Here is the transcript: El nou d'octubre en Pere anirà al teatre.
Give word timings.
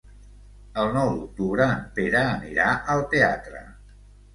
El 0.83 0.89
nou 0.95 1.11
d'octubre 1.19 1.69
en 1.75 1.85
Pere 2.01 2.25
anirà 2.35 2.75
al 2.97 3.09
teatre. 3.17 3.67